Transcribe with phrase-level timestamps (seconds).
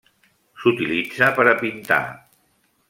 [0.63, 2.03] S'utilitza per a pintar.